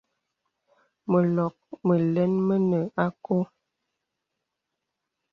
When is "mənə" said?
2.47-2.79